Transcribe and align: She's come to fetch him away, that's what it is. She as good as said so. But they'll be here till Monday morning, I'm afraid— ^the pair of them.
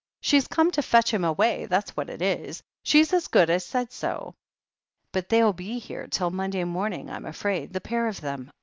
She's 0.19 0.47
come 0.47 0.71
to 0.71 0.81
fetch 0.81 1.13
him 1.13 1.23
away, 1.23 1.67
that's 1.67 1.95
what 1.95 2.09
it 2.09 2.23
is. 2.23 2.63
She 2.81 3.01
as 3.01 3.27
good 3.27 3.51
as 3.51 3.63
said 3.63 3.91
so. 3.91 4.33
But 5.11 5.29
they'll 5.29 5.53
be 5.53 5.77
here 5.77 6.07
till 6.07 6.31
Monday 6.31 6.63
morning, 6.63 7.07
I'm 7.11 7.27
afraid— 7.27 7.71
^the 7.73 7.83
pair 7.83 8.07
of 8.07 8.19
them. 8.19 8.49